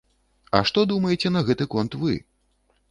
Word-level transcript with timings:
А 0.59 0.61
што 0.69 0.85
думаеце 0.93 1.33
на 1.37 1.41
гэты 1.51 1.69
конт 1.77 2.01
вы? 2.05 2.21